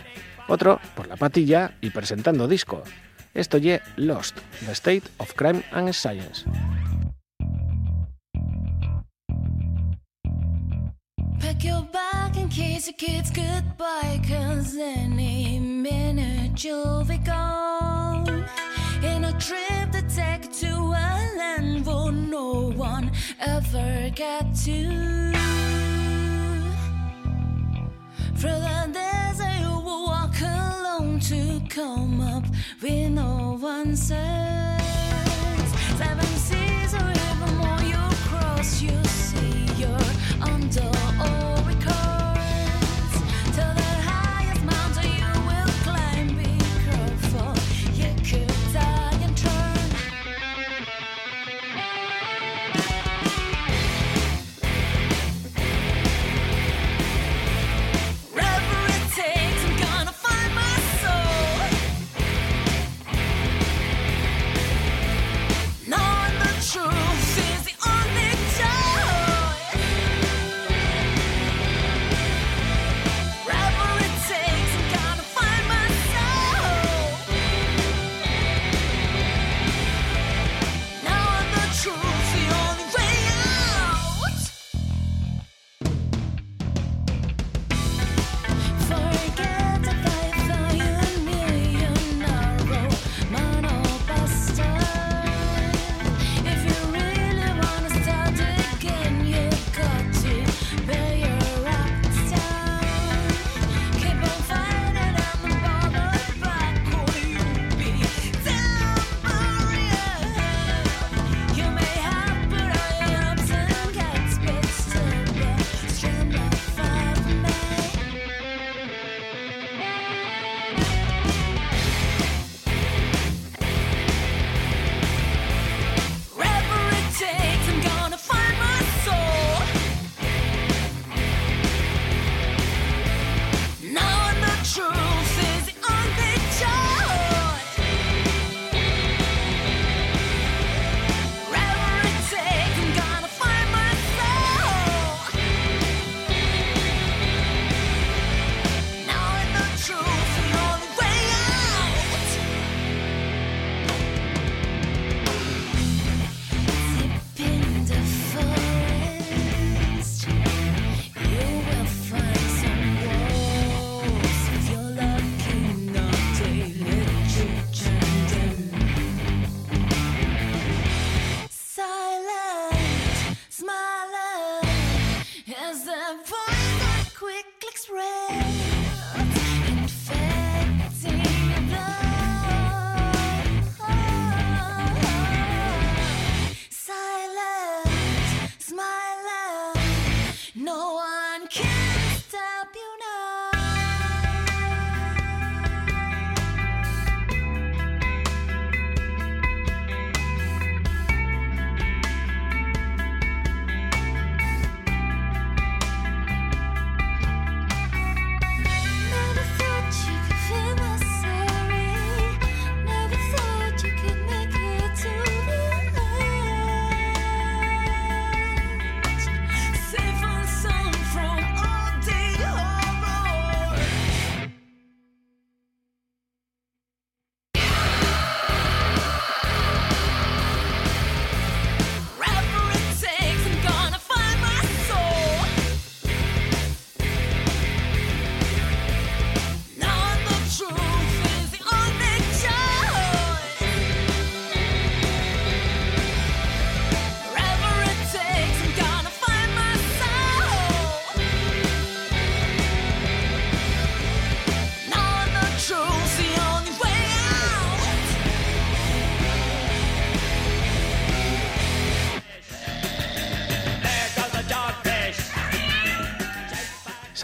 [0.47, 2.83] Otro por la patilla y presentando disco.
[3.33, 4.37] Esto ye Lost,
[4.67, 6.45] The State of Crime and Science.
[23.47, 25.33] Ever get to.
[28.37, 32.45] Through the desert, you will walk alone to come up
[32.83, 33.59] with no
[33.97, 34.74] says.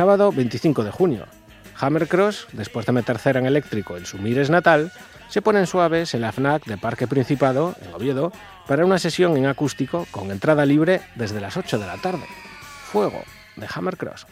[0.01, 1.27] Sábado 25 de junio.
[1.79, 4.93] Hammercross, después de meter cera en eléctrico en su Mires natal,
[5.29, 8.33] se ponen suaves en la FNAC de Parque Principado, en Oviedo,
[8.67, 12.25] para una sesión en acústico con entrada libre desde las 8 de la tarde.
[12.91, 13.23] Fuego,
[13.57, 14.27] de Hammercross.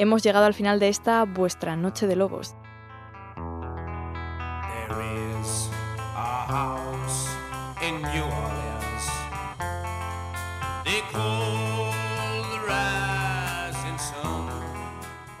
[0.00, 2.56] Hemos llegado al final de esta vuestra Noche de Lobos.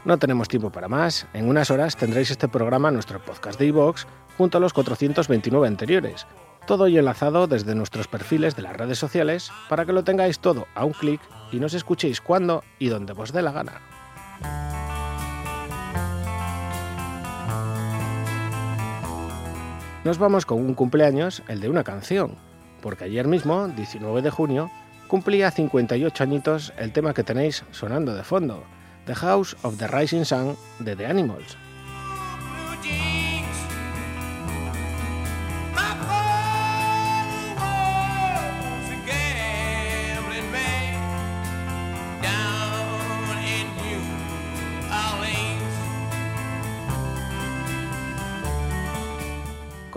[0.04, 1.26] No tenemos tiempo para más.
[1.32, 4.06] En unas horas tendréis este programa en nuestro podcast de iVoox
[4.36, 6.26] junto a los 429 anteriores.
[6.66, 10.66] Todo y enlazado desde nuestros perfiles de las redes sociales para que lo tengáis todo
[10.74, 11.20] a un clic
[11.50, 13.99] y nos escuchéis cuando y donde os dé la gana.
[20.02, 22.36] Nos vamos con un cumpleaños, el de una canción,
[22.80, 24.70] porque ayer mismo, 19 de junio,
[25.08, 28.64] cumplía 58 añitos el tema que tenéis sonando de fondo,
[29.04, 31.58] The House of the Rising Sun de The Animals.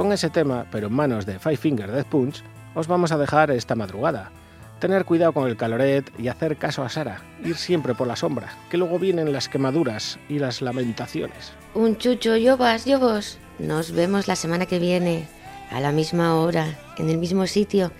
[0.04, 2.44] Con ese tema, pero en manos de Five Finger Death Punch,
[2.76, 4.34] os vamos a dejar esta madrugada.
[4.82, 8.50] Tener cuidado con el caloret y hacer caso a Sara, ir siempre por la sombra,
[8.70, 11.54] que luego vienen las quemaduras y las lamentaciones.
[11.74, 13.38] Un chucho, yo vas, yo vos.
[13.60, 15.26] Nos vemos la semana que viene,
[15.72, 17.94] a la misma hora, en el mismo sitio,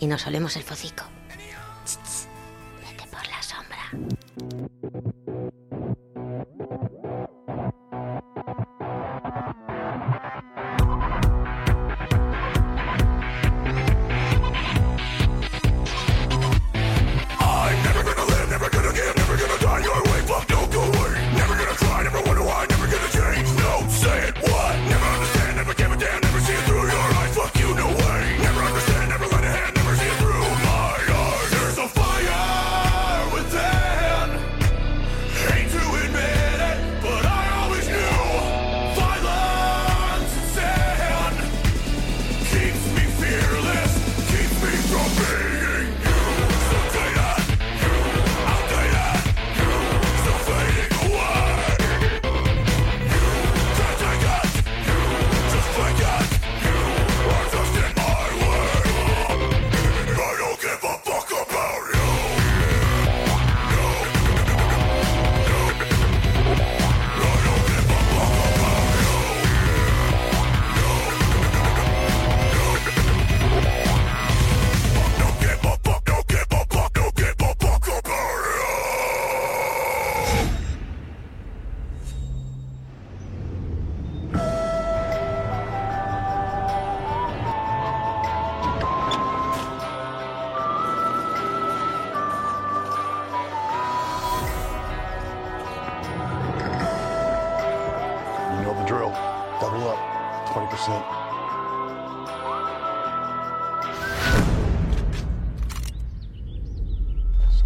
[0.00, 1.04] y nos olemos el focico.
[2.80, 3.90] Vete por la sombra.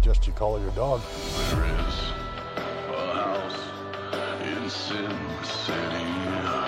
[0.07, 1.01] Suggest you call your dog.
[1.49, 2.13] There is
[2.87, 3.59] a house
[4.41, 5.11] in Sin
[5.43, 6.66] City.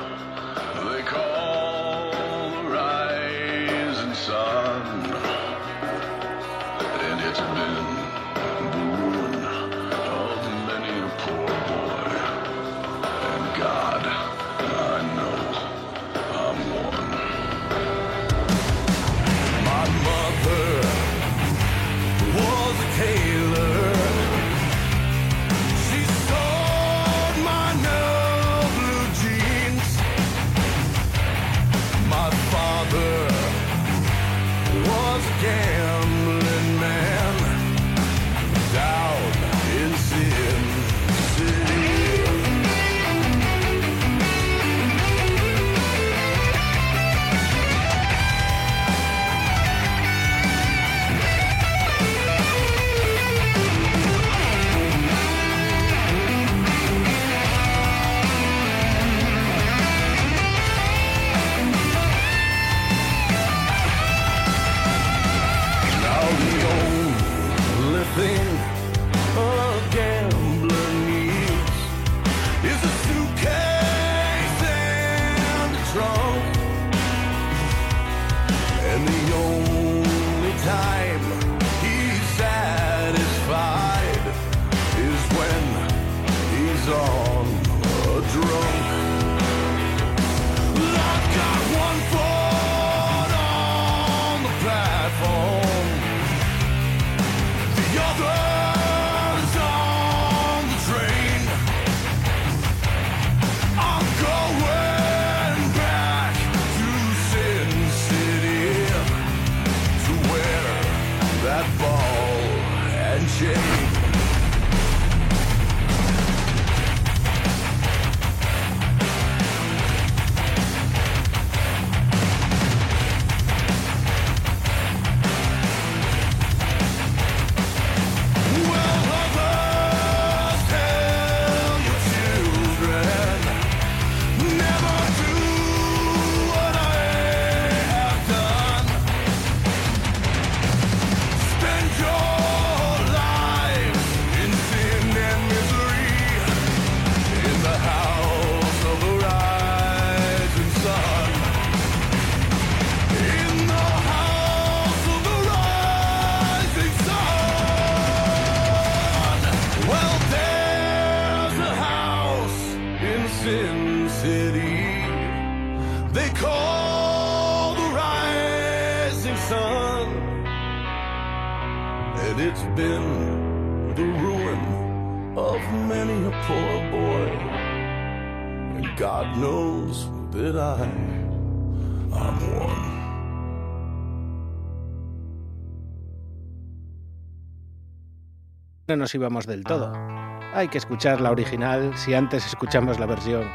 [188.99, 189.91] nos íbamos del todo.
[189.95, 190.39] Ah.
[190.53, 193.49] Hay que escuchar la original si antes escuchamos la versión.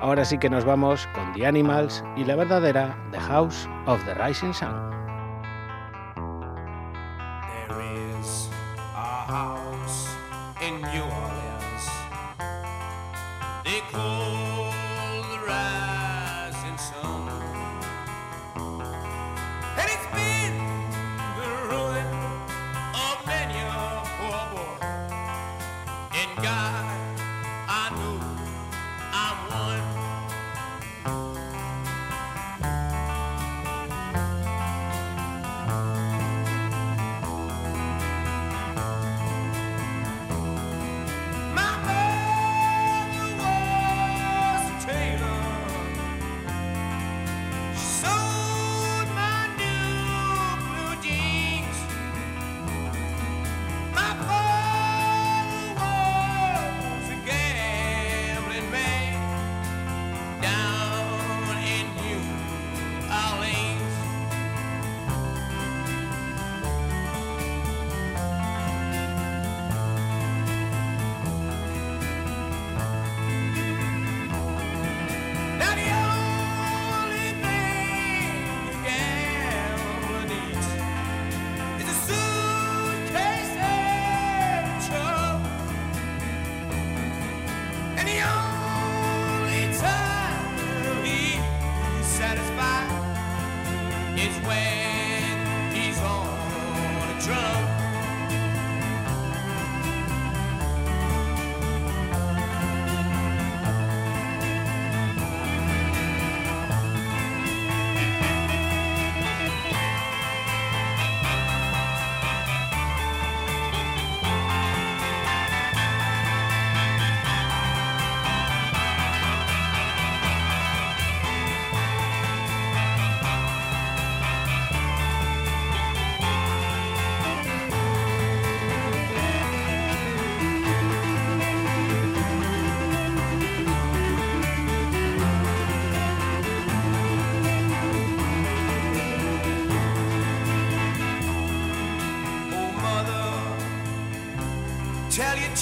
[0.00, 4.14] Ahora sí que nos vamos con The Animals y la verdadera The House of the
[4.14, 4.89] Rising Sun.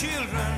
[0.00, 0.57] children.